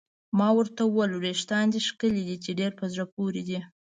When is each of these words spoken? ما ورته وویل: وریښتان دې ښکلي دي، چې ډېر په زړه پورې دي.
ما 0.37 0.49
ورته 0.57 0.81
وویل: 0.85 1.11
وریښتان 1.15 1.65
دې 1.73 1.79
ښکلي 1.87 2.23
دي، 2.27 2.37
چې 2.43 2.51
ډېر 2.59 2.71
په 2.79 2.85
زړه 2.93 3.05
پورې 3.15 3.41
دي. 3.47 3.59